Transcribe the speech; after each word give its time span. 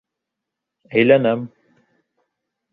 Әйләнәм! 1.01 1.45